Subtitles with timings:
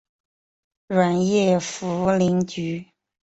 [0.87, 2.89] 软叶茯苓菊